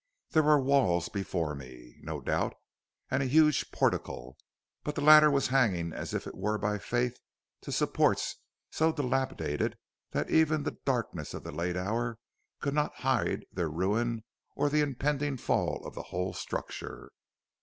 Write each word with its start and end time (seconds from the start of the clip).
There 0.31 0.41
were 0.41 0.59
walls 0.59 1.09
before 1.09 1.53
me, 1.53 1.99
no 2.01 2.21
doubt, 2.21 2.55
and 3.11 3.21
a 3.21 3.27
huge 3.27 3.69
portico, 3.71 4.35
but 4.83 4.95
the 4.95 5.01
latter 5.01 5.29
was 5.29 5.49
hanging 5.49 5.93
as 5.93 6.11
it 6.15 6.25
were 6.33 6.57
by 6.57 6.79
faith 6.79 7.19
to 7.61 7.71
supports 7.71 8.37
so 8.71 8.91
dilapidated 8.91 9.77
that 10.09 10.31
even 10.31 10.63
the 10.63 10.77
darkness 10.85 11.35
of 11.35 11.43
that 11.43 11.53
late 11.53 11.77
hour 11.77 12.17
could 12.61 12.73
not 12.73 12.95
hide 13.05 13.45
their 13.53 13.69
ruin 13.69 14.23
or 14.55 14.71
the 14.71 14.81
impending 14.81 15.37
fall 15.37 15.85
of 15.85 15.93
the 15.93 16.03
whole 16.09 16.33
structure. 16.33 17.11